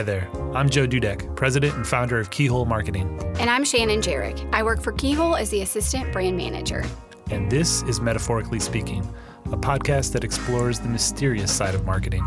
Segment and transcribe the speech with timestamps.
[0.00, 0.30] Hi there.
[0.54, 3.20] I'm Joe Dudek, president and founder of Keyhole Marketing.
[3.38, 4.48] And I'm Shannon Jarek.
[4.50, 6.82] I work for Keyhole as the assistant brand manager.
[7.30, 9.06] And this is Metaphorically Speaking,
[9.52, 12.26] a podcast that explores the mysterious side of marketing.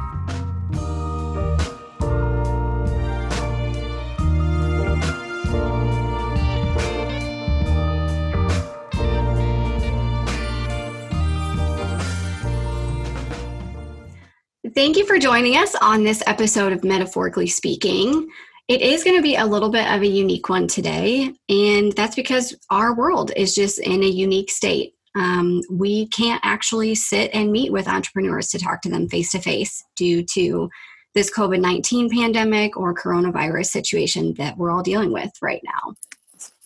[14.83, 18.27] Thank you for joining us on this episode of Metaphorically Speaking.
[18.67, 22.17] It is going to be a little bit of a unique one today, and that's
[22.17, 24.93] because our world is just in a unique state.
[25.15, 29.39] Um, we can't actually sit and meet with entrepreneurs to talk to them face to
[29.39, 30.69] face due to
[31.15, 35.93] this COVID 19 pandemic or coronavirus situation that we're all dealing with right now.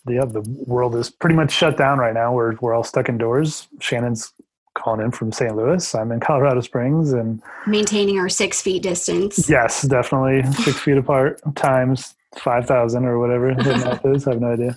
[0.08, 2.32] Yeah, the world is pretty much shut down right now.
[2.32, 3.68] We're, we're all stuck indoors.
[3.78, 4.32] Shannon's
[4.78, 5.54] calling in from St.
[5.54, 5.94] Louis.
[5.94, 9.48] I'm in Colorado Springs and maintaining our six feet distance.
[9.48, 14.26] Yes, definitely six feet apart times 5,000 or whatever the math is.
[14.26, 14.76] I have no idea.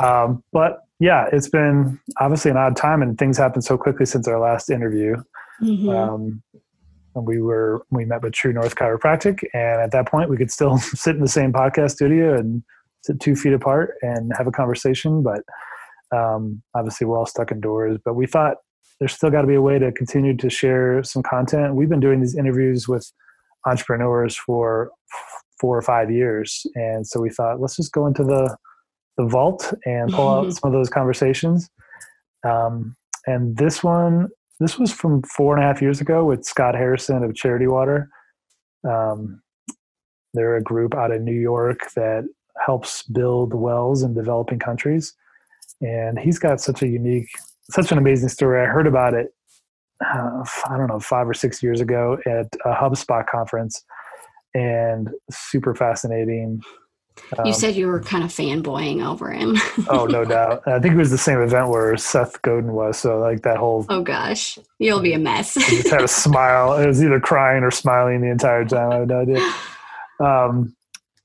[0.00, 4.26] Um, but yeah, it's been obviously an odd time and things happened so quickly since
[4.26, 5.16] our last interview.
[5.62, 5.88] Mm-hmm.
[5.88, 6.42] Um,
[7.14, 10.78] we were, we met with True North Chiropractic and at that point we could still
[10.78, 12.62] sit in the same podcast studio and
[13.02, 15.22] sit two feet apart and have a conversation.
[15.22, 15.42] But
[16.16, 18.58] um, obviously we're all stuck indoors, but we thought
[18.98, 21.74] there's still got to be a way to continue to share some content.
[21.74, 23.10] We've been doing these interviews with
[23.66, 24.90] entrepreneurs for
[25.60, 28.56] four or five years, and so we thought let's just go into the
[29.16, 31.68] the vault and pull out some of those conversations.
[32.46, 32.96] Um,
[33.26, 34.28] and this one,
[34.60, 38.08] this was from four and a half years ago with Scott Harrison of Charity Water.
[38.88, 39.42] Um,
[40.34, 42.24] they're a group out of New York that
[42.64, 45.14] helps build wells in developing countries.
[45.80, 47.30] And he's got such a unique
[47.70, 48.60] such an amazing story.
[48.62, 49.34] I heard about it,
[50.04, 53.84] uh, I don't know, five or six years ago at a HubSpot conference,
[54.54, 56.62] and super fascinating.
[57.36, 59.56] Um, you said you were kind of fanboying over him.
[59.88, 60.62] oh, no doubt.
[60.66, 62.96] I think it was the same event where Seth Godin was.
[62.98, 63.84] So, like that whole.
[63.88, 64.58] Oh, gosh.
[64.78, 65.54] You'll be a mess.
[65.54, 66.74] just had a smile.
[66.78, 68.92] It was either crying or smiling the entire time.
[68.92, 69.52] I have no idea.
[70.20, 70.76] Um,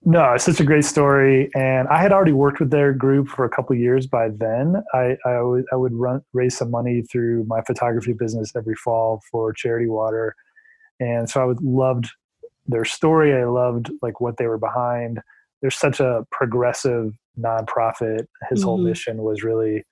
[0.05, 3.45] no, it's such a great story, and I had already worked with their group for
[3.45, 4.83] a couple years by then.
[4.93, 9.53] I I would, would run raise some money through my photography business every fall for
[9.53, 10.35] Charity Water,
[10.99, 12.09] and so I would loved
[12.67, 13.33] their story.
[13.33, 15.21] I loved like what they were behind.
[15.61, 18.27] They're such a progressive nonprofit.
[18.49, 18.67] His mm-hmm.
[18.67, 19.85] whole mission was really,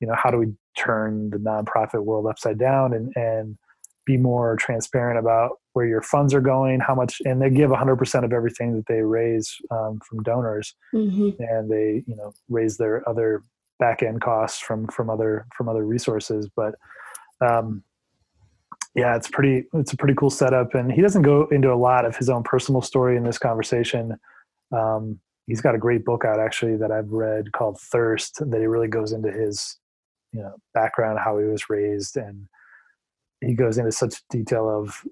[0.00, 3.58] you know, how do we turn the nonprofit world upside down and and
[4.04, 8.24] be more transparent about where your funds are going, how much, and they give 100%
[8.24, 11.30] of everything that they raise um, from donors, mm-hmm.
[11.42, 13.44] and they, you know, raise their other
[13.78, 16.48] back end costs from from other from other resources.
[16.54, 16.74] But
[17.40, 17.82] um,
[18.94, 22.04] yeah, it's pretty, it's a pretty cool setup, and he doesn't go into a lot
[22.04, 24.16] of his own personal story in this conversation.
[24.72, 28.66] Um, he's got a great book out actually that I've read called Thirst that he
[28.66, 29.78] really goes into his,
[30.32, 32.48] you know, background, how he was raised, and
[33.40, 35.02] he goes into such detail of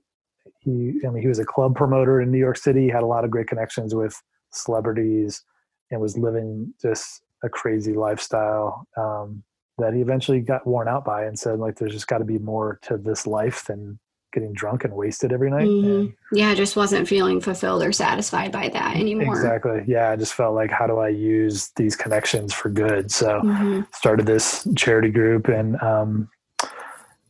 [0.69, 3.25] he I mean he was a club promoter in New York City, had a lot
[3.25, 4.21] of great connections with
[4.53, 5.43] celebrities
[5.91, 9.43] and was living just a crazy lifestyle um,
[9.79, 12.39] that he eventually got worn out by and said like there's just got to be
[12.39, 13.99] more to this life than
[14.33, 15.67] getting drunk and wasted every night.
[15.67, 16.37] Mm-hmm.
[16.37, 19.35] yeah, just wasn't feeling fulfilled or satisfied by that anymore.
[19.35, 19.83] Exactly.
[19.87, 23.11] Yeah, I just felt like how do I use these connections for good?
[23.11, 23.83] So mm-hmm.
[23.95, 26.29] started this charity group and um,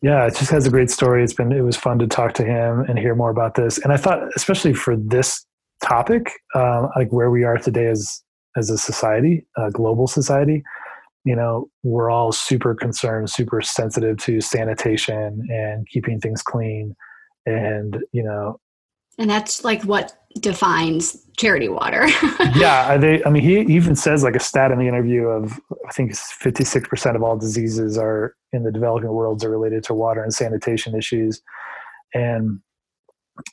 [0.02, 1.24] yeah, it just has a great story.
[1.24, 3.78] It's been it was fun to talk to him and hear more about this.
[3.78, 5.44] And I thought, especially for this
[5.82, 8.22] topic, um, like where we are today as
[8.56, 10.62] as a society, a global society,
[11.24, 16.94] you know, we're all super concerned, super sensitive to sanitation and keeping things clean,
[17.46, 18.60] and you know,
[19.18, 22.06] and that's like what defines charity water.
[22.56, 23.22] yeah, they.
[23.24, 26.64] I mean, he even says like a stat in the interview of I think fifty
[26.64, 30.32] six percent of all diseases are in the developing worlds are related to water and
[30.32, 31.40] sanitation issues,
[32.14, 32.60] and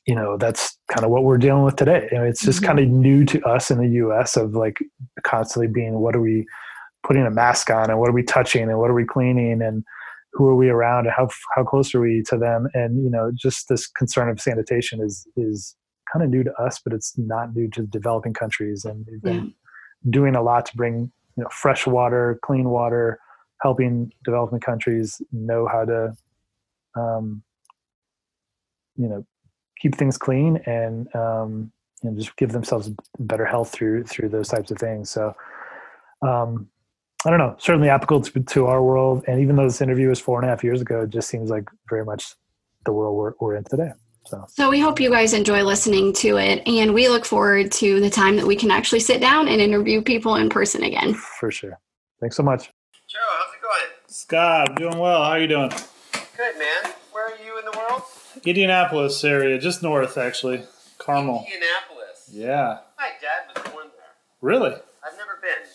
[0.06, 2.07] you know that's kind of what we're dealing with today.
[2.12, 2.68] Mean, it's just mm-hmm.
[2.68, 4.36] kind of new to us in the U.S.
[4.36, 4.78] of like
[5.24, 6.45] constantly being what are we
[7.06, 9.83] putting a mask on and what are we touching and what are we cleaning and
[10.33, 13.31] who are we around and how how close are we to them and you know
[13.33, 15.75] just this concern of sanitation is is
[16.16, 19.46] kind of new to us but it's not new to developing countries and we've been
[19.46, 20.12] yeah.
[20.12, 23.20] doing a lot to bring you know fresh water clean water
[23.62, 26.16] helping developing countries know how to
[26.96, 27.44] um,
[28.96, 29.26] you know
[29.78, 31.72] keep things clean and um,
[32.02, 35.36] you know, just give themselves better health through through those types of things so
[36.22, 36.70] um,
[37.26, 39.24] I don't know, certainly applicable to, to, our world.
[39.28, 41.50] And even though this interview was four and a half years ago, it just seems
[41.50, 42.36] like very much
[42.86, 43.92] the world we're, we're in today.
[44.25, 48.00] So, So we hope you guys enjoy listening to it, and we look forward to
[48.00, 51.13] the time that we can actually sit down and interview people in person again.
[51.13, 51.80] for sure.
[52.19, 52.72] Thanks so much.
[53.07, 53.92] Joe, how's it going?
[54.07, 55.24] Scott, doing well.
[55.24, 55.69] How are you doing?
[55.69, 56.92] Good, man.
[57.12, 58.01] Where are you in the world?
[58.44, 60.63] Indianapolis area, just north actually.
[60.98, 61.45] Carmel.
[61.45, 62.30] Indianapolis.
[62.31, 62.80] Yeah.
[62.98, 64.06] My dad was born there.
[64.42, 64.71] Really?
[64.71, 65.69] I've never been,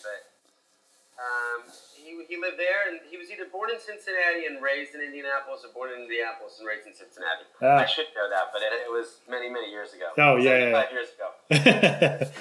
[2.31, 5.67] he, he lived there, and he was either born in Cincinnati and raised in Indianapolis,
[5.67, 7.43] or born in Indianapolis and raised in Cincinnati.
[7.61, 7.83] Ah.
[7.83, 10.07] I should know that, but it, it was many, many years ago.
[10.17, 12.31] Oh, yeah, yeah, 75 years ago.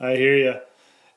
[0.00, 0.54] I hear you.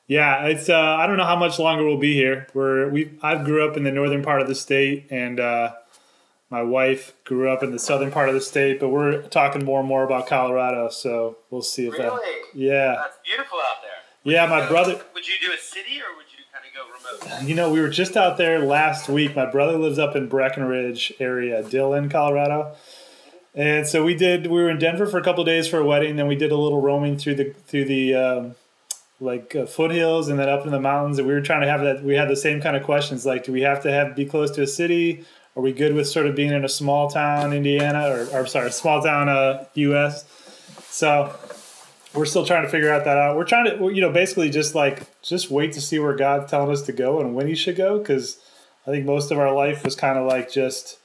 [0.06, 0.68] Yeah, it's.
[0.68, 2.46] Uh, I don't know how much longer we'll be here.
[2.54, 3.18] We're we.
[3.22, 5.72] I grew up in the northern part of the state, and uh,
[6.48, 8.78] my wife grew up in the southern part of the state.
[8.78, 12.04] But we're talking more and more about Colorado, so we'll see if that.
[12.04, 12.40] Really?
[12.54, 14.32] Yeah, That's beautiful out there.
[14.32, 14.46] yeah.
[14.46, 15.00] My So, brother.
[15.14, 16.25] Would you do a city, or would
[17.42, 19.36] you know, we were just out there last week.
[19.36, 22.74] My brother lives up in Breckenridge area, Dillon, Colorado.
[23.54, 24.46] And so we did.
[24.46, 26.16] We were in Denver for a couple days for a wedding.
[26.16, 28.54] Then we did a little roaming through the through the um,
[29.18, 31.18] like uh, foothills and then up in the mountains.
[31.18, 32.04] And we were trying to have that.
[32.04, 34.50] We had the same kind of questions like, do we have to have be close
[34.52, 35.24] to a city?
[35.56, 38.70] Are we good with sort of being in a small town, Indiana, or, or sorry,
[38.70, 40.26] small town, uh, U.S.
[40.90, 41.34] So
[42.16, 43.36] we're still trying to figure out that out.
[43.36, 46.70] We're trying to, you know, basically just like just wait to see where God's telling
[46.70, 47.98] us to go and when He should go.
[47.98, 48.38] Because
[48.86, 50.98] I think most of our life was kind of like just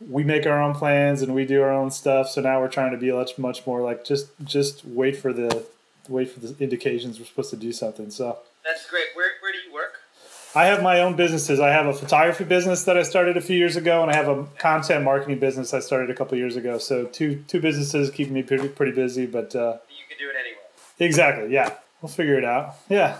[0.00, 2.28] we make our own plans and we do our own stuff.
[2.30, 5.66] So now we're trying to be much much more like just just wait for the
[6.08, 8.10] wait for the indications we're supposed to do something.
[8.10, 9.06] So That's great.
[9.14, 9.94] Where, where do you work?
[10.54, 11.60] I have my own businesses.
[11.60, 14.26] I have a photography business that I started a few years ago, and I have
[14.26, 16.78] a content marketing business I started a couple years ago.
[16.78, 19.54] So two two businesses keeping me pretty pretty busy, but.
[19.54, 20.64] Uh, You can do it anywhere.
[21.00, 21.52] Exactly.
[21.52, 21.74] Yeah.
[22.00, 22.76] We'll figure it out.
[22.88, 23.18] Yeah.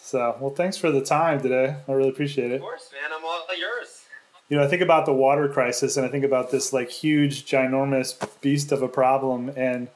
[0.00, 1.76] So, well, thanks for the time today.
[1.88, 2.56] I really appreciate it.
[2.56, 3.10] Of course, man.
[3.12, 4.04] I'm all yours.
[4.48, 7.44] You know, I think about the water crisis and I think about this like huge,
[7.44, 9.48] ginormous beast of a problem.
[9.56, 9.88] And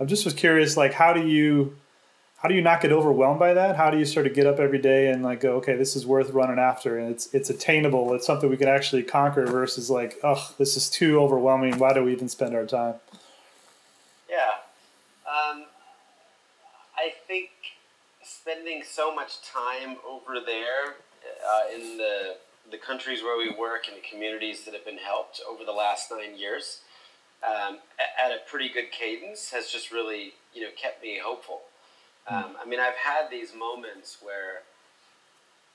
[0.00, 1.76] I'm just was curious, like, how do you,
[2.38, 3.76] how do you not get overwhelmed by that?
[3.76, 6.04] How do you sort of get up every day and like go, okay, this is
[6.04, 8.12] worth running after, and it's it's attainable.
[8.14, 11.78] It's something we can actually conquer versus like, oh, this is too overwhelming.
[11.78, 12.96] Why do we even spend our time?
[14.28, 14.50] Yeah.
[15.24, 15.66] Um,
[17.02, 17.50] I think
[18.22, 20.94] spending so much time over there
[21.44, 22.36] uh, in the
[22.70, 26.12] the countries where we work and the communities that have been helped over the last
[26.12, 26.82] nine years
[27.42, 31.62] um, at a pretty good cadence has just really you know kept me hopeful.
[32.28, 34.62] Um, I mean, I've had these moments where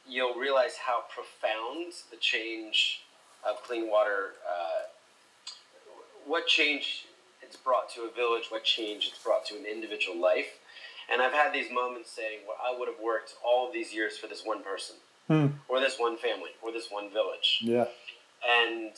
[0.08, 3.02] you'll realize how profound the change
[3.46, 4.88] of clean water, uh,
[6.26, 7.06] what change
[7.42, 10.60] it's brought to a village, what change it's brought to an individual life.
[11.12, 14.18] And I've had these moments saying, well, I would have worked all of these years
[14.18, 15.48] for this one person, Hmm.
[15.68, 17.60] or this one family, or this one village.
[17.62, 17.88] Yeah.
[18.48, 18.92] And,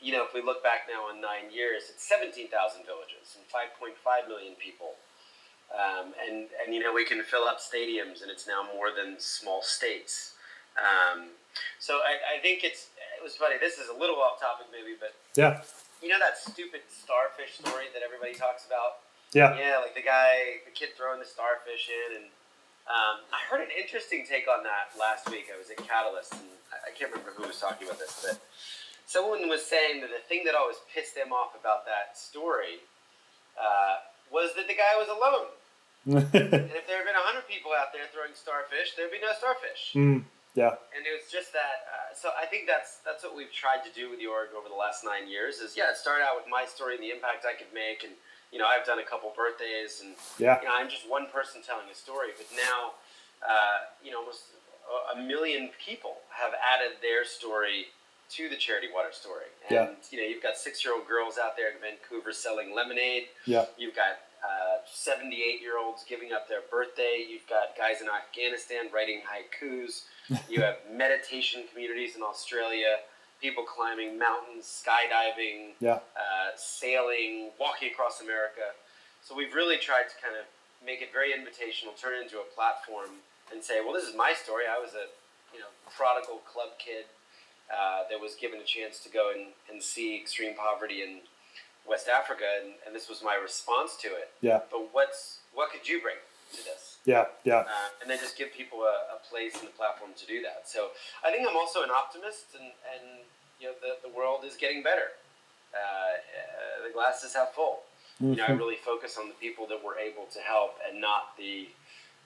[0.00, 4.28] you know, if we look back now on nine years, it's 17,000 villages and 5.5
[4.28, 4.94] million people.
[5.72, 9.16] Um, and, and, you know, we can fill up stadiums, and it's now more than
[9.18, 10.34] small states.
[10.76, 11.30] Um,
[11.78, 12.88] so I, I think it's,
[13.18, 13.56] it was funny.
[13.58, 15.62] This is a little off topic, maybe, but Yeah.
[16.02, 19.00] you know that stupid starfish story that everybody talks about?
[19.34, 19.58] Yeah.
[19.58, 22.26] Yeah, like the guy, the kid throwing the starfish in, and
[22.86, 25.50] um, I heard an interesting take on that last week.
[25.50, 28.38] I was at Catalyst, and I, I can't remember who was talking about this, but
[29.06, 32.80] someone was saying that the thing that always pissed them off about that story
[33.58, 35.50] uh, was that the guy was alone.
[36.04, 39.96] And if there had been hundred people out there throwing starfish, there'd be no starfish.
[39.96, 40.76] Mm, yeah.
[40.92, 41.88] And it was just that.
[41.88, 44.68] Uh, so I think that's that's what we've tried to do with the org over
[44.68, 45.64] the last nine years.
[45.64, 48.12] Is yeah, start out with my story and the impact I could make, and
[48.54, 50.60] you know I've done a couple birthdays, and Yeah.
[50.62, 52.30] you know I'm just one person telling a story.
[52.38, 52.94] But now,
[53.46, 54.44] uh, you know, almost
[55.12, 57.88] a- million people have added their story
[58.30, 59.46] to the charity water story.
[59.68, 59.90] And Yeah.
[60.10, 63.28] you know, you've got six-year-old girls out there in Vancouver selling lemonade.
[63.44, 63.66] Yeah.
[63.76, 67.16] You've got uh, 78 year olds giving up their birthday.
[67.28, 70.04] You've got guys in Afghanistan writing haikus.
[70.50, 73.00] You have meditation communities in Australia,
[73.40, 76.00] people climbing mountains, skydiving, Yeah.
[76.16, 78.72] uh, sailing, walking across America.
[79.22, 80.44] So we've really tried to kind of
[80.84, 83.20] make it very invitational, turn it into a platform,
[83.52, 84.64] and say, well, this is my story.
[84.66, 85.06] I was a
[85.52, 87.04] you know prodigal club kid
[87.72, 91.20] uh, that was given a chance to go and, and see extreme poverty in
[91.88, 94.30] West Africa, and, and this was my response to it.
[94.40, 94.60] Yeah.
[94.70, 96.16] But what's what could you bring
[96.52, 96.93] to this?
[97.04, 97.26] Yeah.
[97.44, 97.58] Yeah.
[97.68, 100.62] uh, and then just give people a, a place and a platform to do that.
[100.66, 100.88] So
[101.24, 103.20] I think I'm also an optimist, and, and
[103.60, 105.12] you know the, the world is getting better.
[105.74, 107.80] Uh, uh, the glass is half full.
[108.20, 108.58] You know, I Mhm.
[108.58, 111.68] really focus on the people that we're able to help, and not the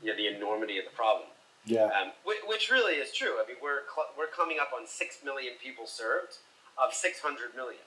[0.02, 1.26] you know, the enormity of the problem.
[1.64, 1.86] Yeah.
[1.90, 3.40] Um, which, which really is true.
[3.42, 6.36] I mean, we're cl- we're coming up on six million people served
[6.76, 7.82] of six hundred million.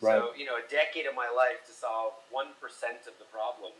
[0.00, 0.16] Right.
[0.16, 3.72] So you know, a decade of my life to solve one percent of the problem.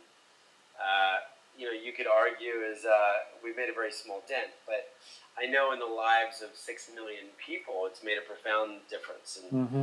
[0.77, 1.19] Uh,
[1.59, 4.91] you know, you could argue is uh, we've made a very small dent, but
[5.39, 9.39] I know in the lives of six million people, it's made a profound difference.
[9.43, 9.83] And Mm-hmm.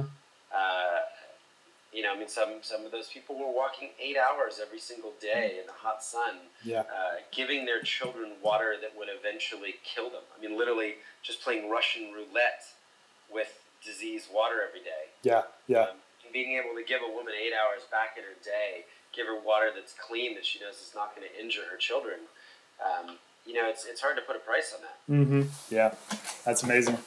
[0.53, 0.99] uh,
[1.93, 5.11] you know, I mean, some some of those people were walking eight hours every single
[5.19, 6.81] day in the hot sun, Yeah.
[6.87, 10.23] uh, giving their children water that would eventually kill them.
[10.37, 12.63] I mean, literally just playing Russian roulette
[13.29, 15.11] with diseased water every day.
[15.23, 15.43] Yeah.
[15.67, 15.83] Yeah.
[15.91, 15.97] Um,
[16.31, 19.70] being able to give a woman eight hours back in her day, give her water
[19.74, 22.20] that's clean that she knows is not going to injure her children.
[22.84, 25.25] Um, you know, it's, it's hard to put a price on that.
[25.25, 25.74] Mm-hmm.
[25.74, 25.94] Yeah,
[26.46, 26.98] that's amazing.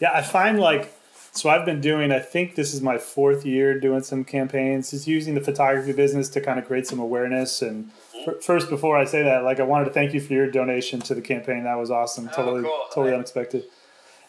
[0.00, 0.92] Yeah, I find like
[1.32, 2.12] so I've been doing.
[2.12, 6.28] I think this is my fourth year doing some campaigns, just using the photography business
[6.30, 7.60] to kind of create some awareness.
[7.60, 7.90] And
[8.26, 11.00] f- first, before I say that, like I wanted to thank you for your donation
[11.00, 11.64] to the campaign.
[11.64, 12.28] That was awesome.
[12.32, 12.80] Oh, Totally, cool.
[12.94, 13.64] totally unexpected.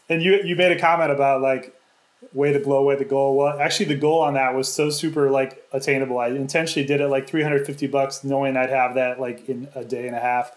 [0.10, 1.76] And you you made a comment about like
[2.36, 3.36] way to blow away the goal.
[3.38, 6.20] Well, actually, the goal on that was so super like attainable.
[6.20, 10.06] I intentionally did it like 350 bucks, knowing I'd have that like in a day
[10.08, 10.52] and a half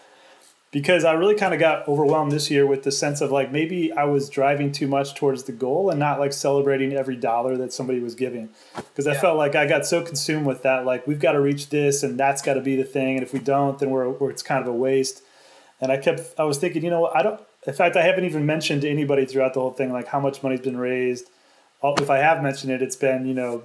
[0.71, 3.91] because I really kind of got overwhelmed this year with the sense of like maybe
[3.91, 7.73] I was driving too much towards the goal and not like celebrating every dollar that
[7.73, 8.49] somebody was giving.
[8.75, 9.21] Because I Yeah.
[9.21, 12.19] felt like I got so consumed with that, like we've got to reach this and
[12.19, 14.61] that's got to be the thing, and if we don't, then we're, we're it's kind
[14.61, 15.23] of a waste.
[15.81, 17.39] And I kept I was thinking, you know, I don't.
[17.65, 20.43] In fact, I haven't even mentioned to anybody throughout the whole thing like how much
[20.43, 21.29] money's been raised.
[21.81, 23.63] Oh, If I have mentioned it, it's been you know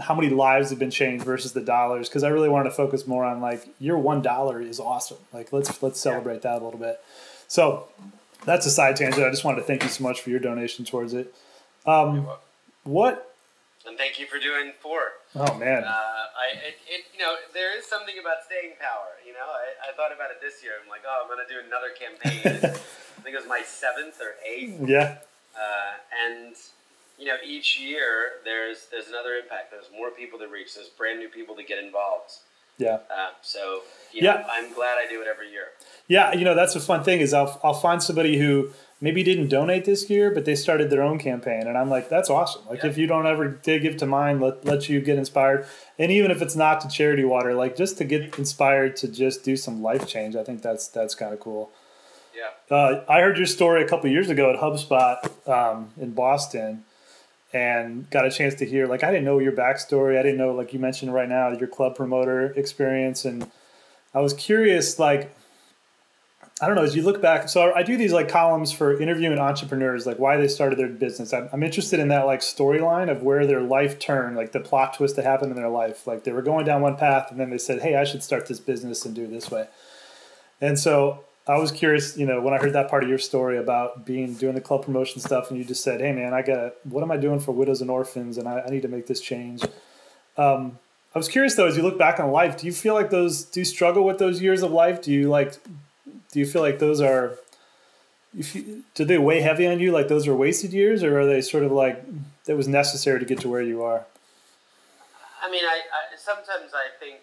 [0.00, 3.06] how many lives have been changed versus the dollars because I really wanted to focus
[3.06, 5.18] more on like your one dollar is awesome.
[5.32, 7.00] Like let's let's celebrate that a little bit.
[7.48, 7.88] So
[8.46, 9.26] that's a side tangent.
[9.26, 11.34] I just wanted to thank you so much for your donation towards it.
[11.86, 12.28] Um,
[12.84, 13.26] what?
[13.86, 15.00] And thank you for doing four.
[15.34, 19.08] Oh man, Uh, I, it, it, you know, there is something about staying power.
[19.26, 20.72] You know, I, I thought about it this year.
[20.82, 22.70] I'm like, oh, I'm going to do another campaign.
[23.18, 24.80] I think it was my seventh or eighth.
[24.88, 25.18] yeah,
[25.56, 25.92] Uh,
[26.26, 26.54] and
[27.20, 28.06] you know, each year
[28.44, 29.70] there's there's another impact.
[29.70, 30.74] There's more people to reach.
[30.74, 32.32] There's brand new people to get involved.
[32.78, 32.94] yeah.
[33.10, 34.46] Uh, so you know, Yeah.
[34.50, 35.66] I'm glad I do it every year.
[36.08, 38.70] Yeah, you know that's a fun thing is I'll I'll find somebody who
[39.02, 42.28] maybe didn't donate this year, but they started their own campaign, and I'm like, that's
[42.30, 42.62] awesome.
[42.68, 42.90] Like Yeah.
[42.90, 45.66] if you don't ever give to mine, let let you get inspired,
[45.98, 49.44] and even if it's not to charity water, like just to get inspired to just
[49.44, 51.70] do some life change, I think that's that's kind of cool.
[52.34, 52.74] Yeah.
[52.76, 55.16] Uh, I heard your story a couple years ago at HubSpot
[55.48, 56.84] um, in Boston,
[57.52, 58.86] and got a chance to hear.
[58.86, 60.18] Like, I didn't know your backstory.
[60.18, 63.50] I didn't know, like you mentioned right now, your club promoter experience, and
[64.14, 64.98] I was curious.
[64.98, 65.34] Like,
[66.62, 66.82] I don't know.
[66.82, 70.36] As you look back, so I do these like columns for interviewing entrepreneurs, like why
[70.36, 71.32] they started their business.
[71.32, 74.94] I'm, I'm interested in that like storyline of where their life turned, like the plot
[74.94, 76.06] twist that happened in their life.
[76.06, 78.46] Like they were going down one path, and then they said, "Hey, I should start
[78.46, 79.68] this business and do it this way."
[80.60, 83.56] And so I was curious, you know, when I heard that part of your story
[83.56, 86.74] about being doing the club promotion stuff, and you just said, "Hey, man, I got
[86.84, 89.20] what am I doing for widows and orphans, and I, I need to make this
[89.20, 89.62] change."
[90.36, 90.78] Um,
[91.14, 93.44] I was curious though, as you look back on life, do you feel like those?
[93.44, 95.02] Do you struggle with those years of life?
[95.02, 95.54] Do you like?
[96.32, 97.36] Do you feel like those are?
[98.38, 99.90] If you, do they weigh heavy on you?
[99.90, 102.04] Like those are wasted years, or are they sort of like
[102.44, 104.06] that was necessary to get to where you are?
[105.42, 107.20] I mean, I, I sometimes I think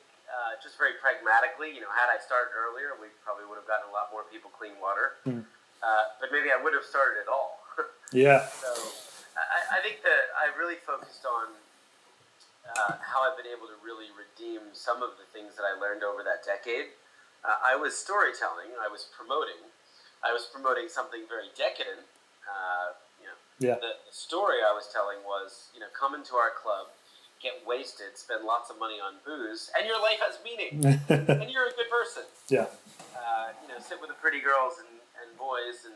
[0.58, 1.70] uh, just very pragmatically.
[1.70, 4.50] You know, had I started earlier, we probably would have gotten a lot more people
[4.50, 5.22] clean water.
[5.22, 5.46] Hmm.
[5.86, 7.62] Uh, but maybe I would have started at all.
[8.16, 8.72] Yeah, So
[9.36, 11.52] I, I think that I really focused on
[12.64, 16.08] uh, how I've been able to really redeem some of the things that I learned
[16.08, 16.96] over that decade.
[17.44, 18.72] Uh, I was storytelling.
[18.80, 19.60] I was promoting.
[20.24, 22.08] I was promoting something very decadent.
[22.48, 26.40] Uh, you know, yeah, the, the story I was telling was, you know, come into
[26.40, 26.88] our club,
[27.42, 31.68] get wasted, spend lots of money on booze, and your life has meaning, and you're
[31.68, 32.72] a good person yeah,
[33.16, 35.96] uh, you know, sit with the pretty girls and, and boys, and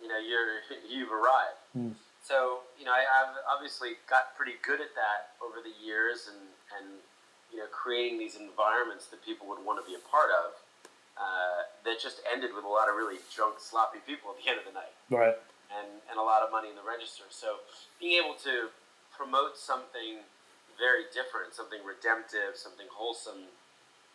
[0.00, 1.60] you know, you're you've arrived.
[1.76, 1.92] Mm.
[2.22, 6.40] So you know, I, I've obviously got pretty good at that over the years, and
[6.76, 7.00] and
[7.52, 10.52] you know, creating these environments that people would want to be a part of.
[11.16, 14.60] Uh, that just ended with a lot of really drunk, sloppy people at the end
[14.60, 15.32] of the night, right,
[15.72, 17.24] and and a lot of money in the register.
[17.32, 17.64] So
[17.96, 18.68] being able to
[19.16, 20.20] promote something
[20.78, 23.48] very different, something redemptive, something wholesome,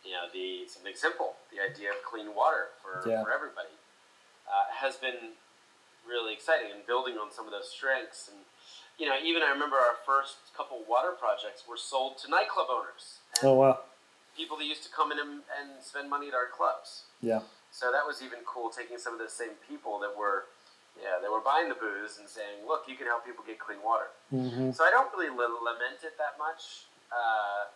[0.05, 3.23] you know, the something simple, the idea of clean water for, Yeah.
[3.23, 3.73] for everybody,
[4.47, 5.37] uh, has been
[6.07, 8.27] really exciting and building on some of those strengths.
[8.27, 8.37] And
[8.97, 13.19] you know, even I remember our first couple water projects were sold to nightclub owners
[13.41, 13.79] and oh wow,
[14.37, 17.03] people that used to come in and, and spend money at our clubs.
[17.21, 17.41] yeah,
[17.71, 20.45] So that was even cool, taking some of those same people that were,
[20.99, 23.79] yeah, they were buying the booze and saying, "Look, you can help people get clean
[23.83, 26.87] water." hmm So I don't really lament it that much.
[27.11, 27.67] Uh,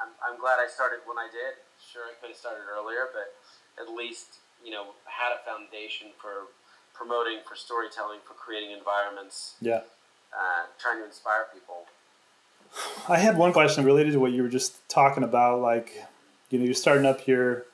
[0.00, 1.58] I'm, I'm glad I started when I did.
[1.80, 3.34] Sure, I could have started earlier, but
[3.80, 6.52] at least you know had a foundation for
[6.94, 9.82] promoting, for storytelling, for creating environments, yeah.
[10.34, 11.86] uh, trying to inspire people.
[13.08, 15.60] I had one question related to what you were just talking about.
[15.60, 16.04] Like,
[16.50, 17.64] you know, you're starting up your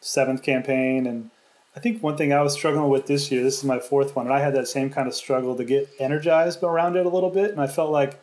[0.00, 1.30] seventh campaign, and
[1.76, 3.42] I think one thing I was struggling with this year.
[3.42, 5.88] This is my fourth one, and I had that same kind of struggle to get
[5.98, 8.18] energized around it a little bit, and I felt like,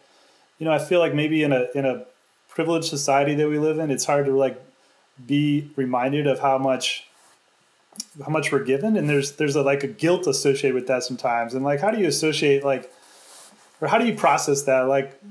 [0.58, 2.06] you know, I feel like maybe in a in a
[2.50, 4.60] privileged society that we live in, it's hard to like
[5.26, 7.08] be reminded of how much
[8.26, 11.54] how much we're given and there's there's a like a guilt associated with that sometimes
[11.54, 12.92] and like how do you associate like
[13.80, 15.22] or how do you process that like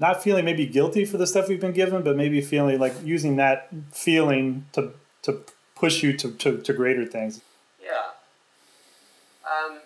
[0.00, 3.36] not feeling maybe guilty for the stuff we've been given but maybe feeling like using
[3.36, 5.44] that feeling to to
[5.74, 7.40] push you to, to, to greater things
[7.82, 8.14] yeah
[9.44, 9.78] um,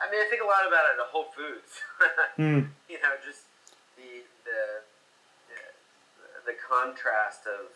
[0.00, 1.80] i mean i think a lot about it at whole foods
[2.38, 2.68] mm.
[2.88, 3.42] you know just
[3.96, 4.82] the the
[6.46, 7.70] the contrast of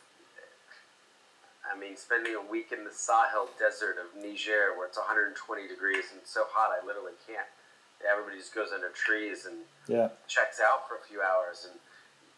[1.68, 5.36] I mean, spending a week in the Sahel desert of Niger where it's 120
[5.68, 7.48] degrees and so hot I literally can't.
[8.00, 10.14] Everybody just goes under trees and yeah.
[10.30, 11.74] checks out for a few hours, and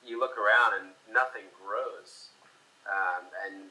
[0.00, 2.32] you look around and nothing grows.
[2.88, 3.68] Um, and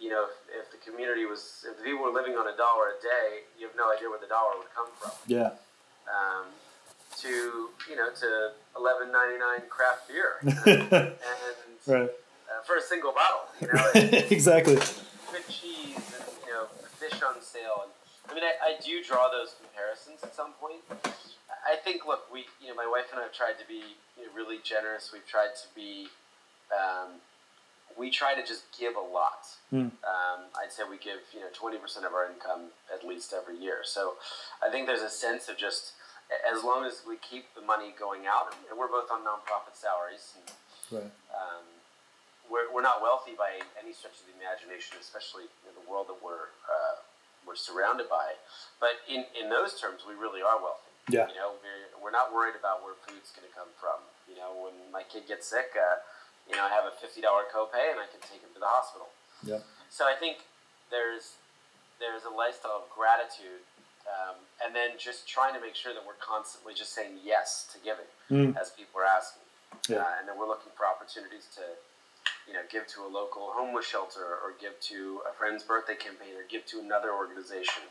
[0.00, 2.98] you know, if, if, the community was, if the people were living on a dollar
[2.98, 5.12] a day, you have no idea where the dollar would come from.
[5.26, 5.56] Yeah.
[6.10, 6.46] Um,
[7.20, 11.14] to you know, to eleven ninety nine craft beer, and
[11.86, 12.10] right
[12.64, 13.46] for a single bottle.
[13.60, 13.90] You know,
[14.30, 14.76] exactly.
[14.76, 16.66] Good cheese and you know
[16.98, 17.84] fish on sale.
[17.84, 17.92] And
[18.30, 20.80] I mean, I, I do draw those comparisons at some point.
[21.62, 24.26] I think, look, we, you know, my wife and I have tried to be you
[24.26, 25.10] know, really generous.
[25.12, 26.08] We've tried to be,
[26.74, 27.22] um,
[27.96, 29.46] we try to just give a lot.
[29.72, 29.92] Mm.
[30.04, 33.80] Um, I'd say we give, you know, 20% of our income at least every year.
[33.84, 34.14] So
[34.64, 35.92] I think there's a sense of just,
[36.48, 40.34] as long as we keep the money going out, and we're both on nonprofit salaries.
[40.36, 41.12] And, right.
[41.32, 41.64] Um,
[42.50, 46.20] we're, we're not wealthy by any stretch of the imagination, especially in the world that
[46.20, 47.00] we're uh,
[47.46, 48.38] we're surrounded by.
[48.78, 50.92] But in, in those terms, we really are wealthy.
[51.10, 51.26] Yeah.
[51.26, 53.98] You know, we're, we're not worried about where food's going to come from.
[54.30, 55.98] You know, when my kid gets sick, uh,
[56.48, 58.68] you know, I have a fifty dollar copay and I can take him to the
[58.68, 59.08] hospital.
[59.44, 59.60] Yeah.
[59.90, 60.44] So I think
[60.90, 61.36] there's
[62.00, 63.62] there's a lifestyle of gratitude,
[64.10, 67.78] um, and then just trying to make sure that we're constantly just saying yes to
[67.80, 68.50] giving mm.
[68.58, 69.46] as people are asking,
[69.88, 70.02] yeah.
[70.02, 71.62] uh, and then we're looking for opportunities to
[72.46, 76.34] you know, give to a local homeless shelter or give to a friend's birthday campaign
[76.34, 77.82] or give to another organization.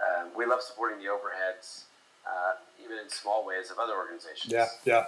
[0.00, 1.84] Um, we love supporting the overheads,
[2.26, 4.52] uh, even in small ways, of other organizations.
[4.52, 5.04] Yeah, yeah.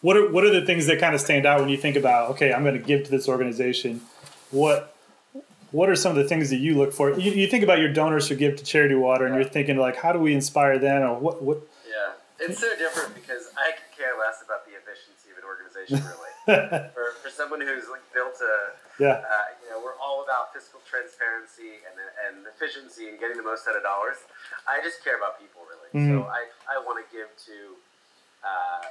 [0.00, 2.30] What are what are the things that kind of stand out when you think about
[2.32, 4.02] okay, I'm going to give to this organization?
[4.50, 4.96] What
[5.72, 7.10] what are some of the things that you look for?
[7.18, 9.42] You, you think about your donors who give to Charity Water, and yeah.
[9.42, 11.42] you're thinking like, how do we inspire them, or what?
[11.42, 11.62] What?
[11.86, 16.02] Yeah, it's so different because I could care less about the efficiency of an organization,
[16.10, 16.90] really.
[16.90, 20.80] for, for someone who's like built a, yeah, uh, you know, we're all about fiscal
[20.88, 21.94] transparency and,
[22.26, 24.18] and efficiency and getting the most out of dollars.
[24.66, 25.90] I just care about people really.
[25.94, 26.18] Mm-hmm.
[26.18, 27.78] So I, I want to give to,
[28.42, 28.88] uh, uh,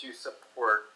[0.00, 0.94] to support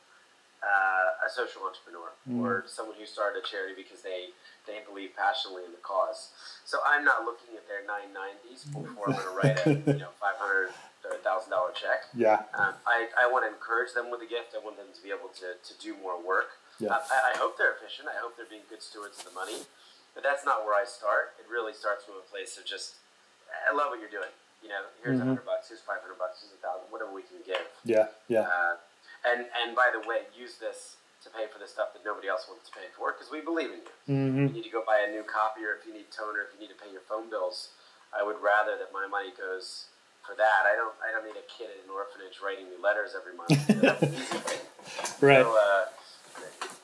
[0.63, 2.39] uh, a social entrepreneur mm.
[2.39, 4.31] or someone who started a charity because they
[4.67, 6.31] they believe passionately in the cause.
[6.63, 10.15] So I'm not looking at their 990s before I'm going to write a you know
[10.23, 10.71] 500
[11.11, 12.07] a thousand dollar check.
[12.15, 12.47] Yeah.
[12.55, 14.55] Um, I, I want to encourage them with a gift.
[14.55, 16.63] I want them to be able to, to do more work.
[16.79, 16.95] Yeah.
[16.95, 18.07] Uh, I, I, hope they're efficient.
[18.07, 19.67] I hope they're being good stewards of the money.
[20.15, 21.35] But that's not where I start.
[21.43, 23.03] It really starts from a place of just,
[23.51, 24.31] I love what you're doing.
[24.63, 25.35] You know, here's a mm-hmm.
[25.35, 27.67] hundred bucks, here's five hundred bucks, here's a thousand, whatever we can give.
[27.83, 28.47] Yeah, yeah.
[28.47, 28.79] Uh,
[29.25, 32.51] and and by the way, use this to pay for the stuff that nobody else
[32.51, 33.95] wants to pay for because we believe in you.
[34.11, 34.47] Mm-hmm.
[34.51, 36.73] You need to go buy a new copier if you need toner, if you need
[36.75, 37.71] to pay your phone bills.
[38.11, 39.87] I would rather that my money goes
[40.27, 40.67] for that.
[40.67, 43.55] I don't I don't need a kid in an orphanage writing me letters every month.
[45.23, 45.47] right.
[45.47, 45.85] So, uh,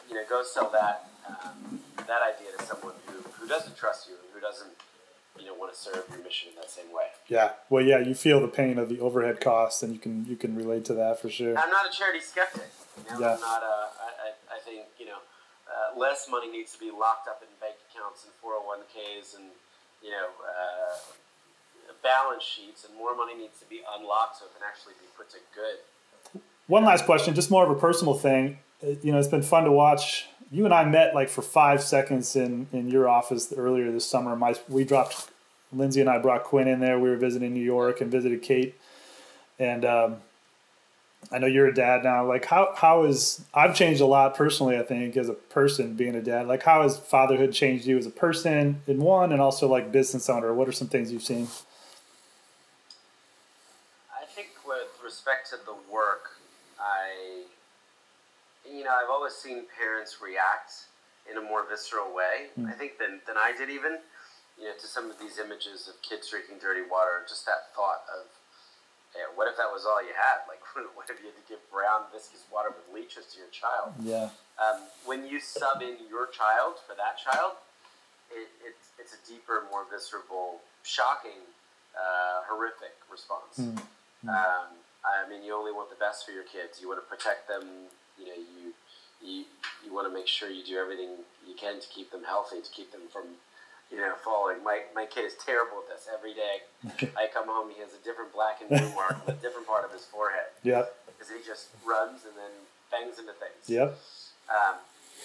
[0.09, 4.15] you know, go sell that um, that idea to someone who, who doesn't trust you
[4.15, 4.73] and who doesn't
[5.39, 7.07] you know want to serve your mission in that same way.
[7.29, 7.53] Yeah.
[7.71, 10.55] Well, yeah, you feel the pain of the overhead costs, and you can you can
[10.55, 11.59] relate to that for sure.
[11.59, 12.69] I'm not a charity skeptic.
[12.97, 13.21] You know?
[13.21, 13.35] Yeah.
[13.35, 13.77] I'm not a.
[14.01, 14.11] I,
[14.53, 15.19] I, I think you know.
[15.69, 19.53] Uh, less money needs to be locked up in bank accounts and 401ks and
[20.03, 20.97] you know uh,
[22.03, 25.29] balance sheets, and more money needs to be unlocked so it can actually be put
[25.31, 26.43] to good.
[26.67, 28.59] One last question, just more of a personal thing.
[28.83, 30.27] You know, it's been fun to watch.
[30.51, 34.37] You and I met like for five seconds in, in your office earlier this summer.
[34.37, 35.31] My we dropped
[35.73, 36.99] Lindsay and I brought Quinn in there.
[36.99, 38.77] We were visiting New York and visited Kate,
[39.59, 40.17] and um,
[41.33, 42.25] I know you're a dad now.
[42.25, 44.79] Like how how is I've changed a lot personally.
[44.79, 46.47] I think as a person being a dad.
[46.47, 50.31] Like how has fatherhood changed you as a person in one, and also like business
[50.31, 50.55] owner?
[50.55, 51.49] What are some things you've seen?
[54.17, 56.38] I think with respect to the work,
[58.69, 60.89] you know, I've always seen parents react
[61.31, 62.69] in a more visceral way, mm.
[62.69, 64.01] I think, than, than I did even,
[64.57, 68.05] you know, to some of these images of kids drinking dirty water, just that thought
[68.09, 68.29] of,
[69.17, 70.45] yeah, what if that was all you had?
[70.49, 70.61] Like,
[70.97, 73.97] what if you had to give brown viscous water with leeches to your child?
[74.01, 74.33] Yeah.
[74.61, 77.57] Um, when you sub in your child for that child,
[78.29, 81.41] it, it's it's a deeper, more visceral, shocking,
[81.97, 83.57] uh, horrific response.
[83.57, 83.81] Mm.
[84.29, 84.77] Um,
[85.07, 86.83] I mean, you only want the best for your kids.
[86.83, 87.89] You want to protect them.
[88.19, 88.73] You know, you
[89.23, 89.45] you
[89.85, 92.71] you want to make sure you do everything you can to keep them healthy, to
[92.71, 93.39] keep them from
[93.91, 94.63] you know, falling.
[94.63, 96.09] My, my kid is terrible at this.
[96.13, 96.69] Every day
[97.17, 99.85] I come home, he has a different black and blue mark on a different part
[99.85, 100.53] of his forehead.
[100.63, 100.95] Yep.
[101.07, 102.53] Because he just runs and then
[102.93, 103.65] bangs into things.
[103.67, 103.97] Yep.
[104.49, 104.77] Um,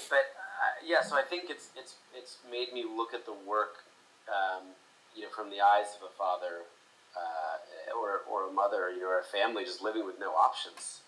[0.09, 3.83] but uh, yeah, so I think it's it's it's made me look at the work,
[4.27, 4.63] um,
[5.15, 6.67] you know, from the eyes of a father
[7.15, 11.01] uh, or or a mother, you know, or a family just living with no options,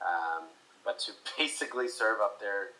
[0.00, 0.48] um,
[0.84, 2.74] but to basically serve up their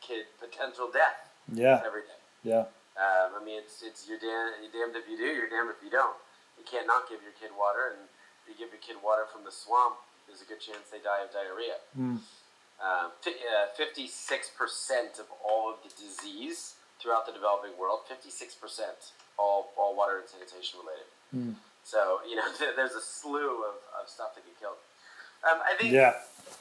[0.00, 1.30] kid potential death.
[1.52, 1.82] Yeah.
[1.84, 2.20] Every day.
[2.42, 2.66] Yeah.
[2.96, 5.84] Um, I mean, it's it's you're damned, you're damned if you do, you're damned if
[5.84, 6.16] you don't.
[6.56, 8.08] You can't not give your kid water, and
[8.40, 11.20] if you give your kid water from the swamp, there's a good chance they die
[11.20, 11.76] of diarrhea.
[11.92, 12.24] Mm.
[12.80, 13.06] Um,
[13.76, 19.94] fifty-six percent of all of the disease throughout the developing world, fifty-six percent all all
[19.94, 21.08] water and sanitation related.
[21.36, 21.54] Mm.
[21.84, 24.80] So you know, there's a slew of, of stuff that get killed.
[25.44, 26.16] Um, I think Yeah.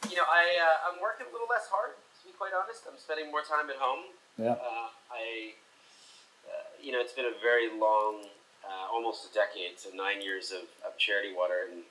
[0.09, 2.83] You know I uh, I'm working a little less hard to be quite honest.
[2.87, 4.11] I'm spending more time at home.
[4.37, 4.59] Yeah.
[4.59, 5.55] Uh, I
[6.45, 8.25] uh, you know, it's been a very long,
[8.63, 11.81] uh, almost a decade, so nine years of, of charity water, and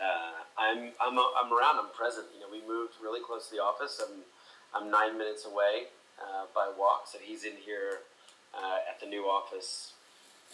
[0.00, 1.78] uh, I'm I'm I'm around.
[1.78, 2.26] I'm present.
[2.34, 4.00] You know, we moved really close to the office.
[4.02, 4.22] I'm
[4.74, 8.00] I'm nine minutes away uh, by walk, so he's in here
[8.54, 9.92] uh, at the new office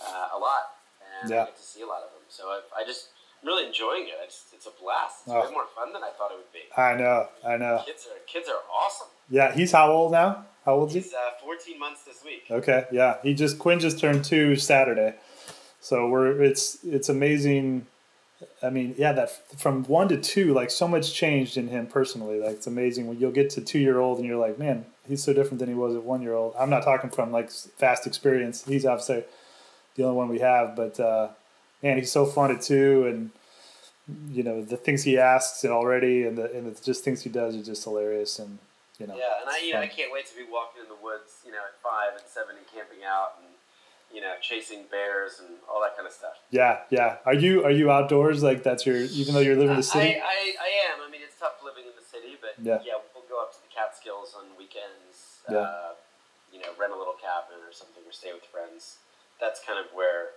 [0.03, 0.77] uh, a lot,
[1.23, 1.43] and Yeah.
[1.43, 2.27] I get to see a lot of him.
[2.29, 3.09] So I, I just
[3.45, 4.15] really enjoying it.
[4.25, 5.23] It's, it's a blast.
[5.27, 5.41] It's Oh.
[5.41, 6.61] way more fun than I thought it would be.
[6.77, 7.29] I know.
[7.47, 7.83] I know.
[7.87, 9.09] Kids are kids are awesome.
[9.31, 9.53] Yeah.
[9.55, 10.45] He's how old now?
[10.65, 11.01] How old is he?
[11.01, 12.45] He's uh, 14 months this week.
[12.51, 13.17] Okay, yeah.
[13.23, 15.15] He just Quinn just turned two Saturday,
[15.81, 17.87] so we're it's it's amazing.
[18.63, 22.39] I mean, yeah, that from one to two, like so much changed in him personally.
[22.39, 25.25] Like it's amazing when you'll get to two year old and you're like, man, he's
[25.25, 26.55] so different than he was at one year old.
[26.59, 28.65] I'm not talking from like fast experience.
[28.65, 29.25] He's obviously
[29.97, 31.29] the only one we have, but uh,
[31.83, 33.31] man, he's so fun at two, and
[34.35, 37.31] you know the things he asks and already, and the and the just things he
[37.31, 38.59] does are just hilarious, and
[38.99, 39.17] you know.
[39.17, 41.53] Yeah, and I, you know, I can't wait to be walking in the woods, you
[41.53, 43.47] know, at five and seven and camping out and,
[44.11, 46.35] you know, chasing bears and all that kind of stuff.
[46.51, 47.19] Yeah, yeah.
[47.25, 48.43] Are you are you outdoors?
[48.43, 50.17] Like that's your even though you're living in the city.
[50.17, 51.07] I, I, I am.
[51.07, 52.83] I mean, it's tough living in the city, but Yeah.
[52.83, 55.45] yeah, we'll go up to the Catskills on weekends.
[55.49, 55.59] Yeah.
[55.63, 55.93] Uh,
[56.53, 58.99] you know, rent a little cabin or something, or stay with friends.
[59.39, 60.35] That's kind of where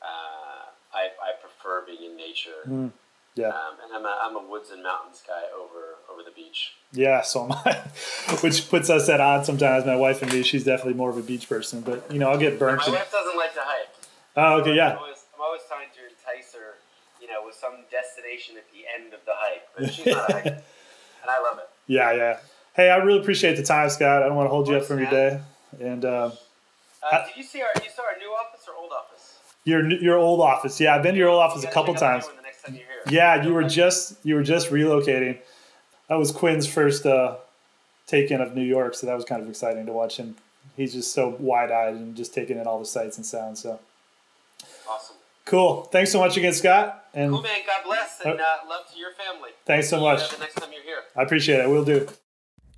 [0.00, 2.50] uh, I, I prefer being in nature.
[2.66, 2.90] Mm,
[3.36, 6.72] yeah, Um, and I'm a, I'm a woods and mountains guy over over the beach.
[6.92, 7.22] yeah.
[7.22, 7.74] So am I,
[8.42, 9.86] which puts us at odds sometimes.
[9.86, 10.42] My wife and me.
[10.42, 12.78] She's definitely more of a beach person, but you know I'll get burnt.
[12.78, 13.88] My and- wife doesn't like to hike.
[14.36, 16.74] oh, okay, I'm yeah, always, I'm always trying to entice her,
[17.22, 19.62] you know, with some destination at the end of the hike.
[19.76, 20.48] But she's not a hiker,
[21.22, 21.68] and I love it.
[21.86, 22.38] yeah, yeah.
[22.74, 24.22] Hey, I really appreciate the time, Scott.
[24.22, 25.40] I don't want to hold you up from your day.
[25.80, 26.30] And uh,
[27.02, 29.38] Uh, did you see our you saw our new office or old office?
[29.64, 30.80] Your your old office.
[30.80, 32.26] Yeah, I've been to your old office You a couple times.
[32.26, 33.02] the new one The next time you're here.
[33.10, 35.38] Yeah, you were just you were just relocating.
[36.08, 37.36] That was Quinn's first uh,
[38.06, 40.36] take in of New York, so that was kind of exciting to watch him.
[40.76, 43.60] He's just so wide eyed and just taking in all the sights and sounds.
[43.60, 43.78] So
[44.88, 45.16] Awesome.
[45.44, 45.82] cool.
[45.84, 47.04] Thanks so much again, Scott.
[47.14, 47.60] And Cool, man.
[47.66, 49.50] God bless, and uh, love to your family.
[49.66, 50.30] Thanks so See you, much.
[50.30, 50.98] The next time you're here.
[51.16, 51.68] I appreciate it.
[51.68, 52.08] We'll do.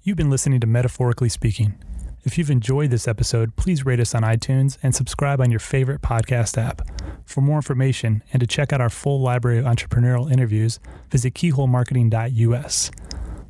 [0.03, 1.75] You've been listening to Metaphorically Speaking.
[2.24, 6.02] If you've enjoyed this episode, please rate us on iTunes and subscribe on your favorite
[6.02, 6.82] podcast app.
[7.24, 10.78] For more information and to check out our full library of entrepreneurial interviews,
[11.11, 12.90] visit keyholemarketing.us.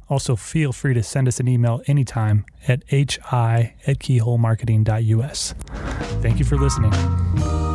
[0.08, 5.54] Also, feel free to send us an email anytime at hi at keyholemarketing.us.
[6.22, 7.71] Thank you for listening.